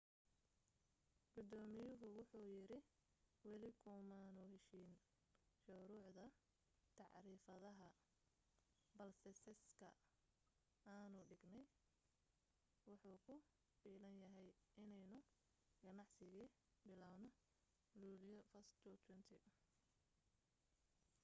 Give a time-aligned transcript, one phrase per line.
[1.33, 2.79] gudoomiyuhu wuxu yiri
[3.47, 4.91] weli kumaanu heshiin
[5.63, 6.23] shuruucda
[6.97, 7.87] tacriifadaha
[8.97, 9.89] balse seeska
[10.95, 11.67] aanu dhignay
[12.87, 13.35] wuxu ku
[13.81, 14.49] filan yahay
[14.83, 15.19] inaynu
[15.83, 16.25] ganacsi
[16.85, 17.29] bilawno
[18.01, 18.65] luulyo 1
[19.05, 19.55] 2020